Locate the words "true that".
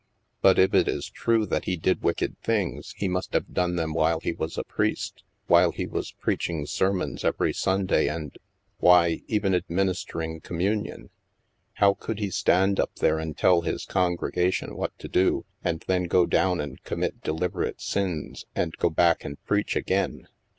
1.11-1.65